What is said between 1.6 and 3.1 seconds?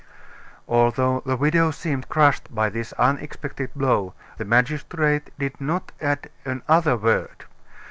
seemed crushed by this